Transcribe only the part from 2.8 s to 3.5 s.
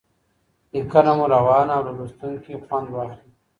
واخلي.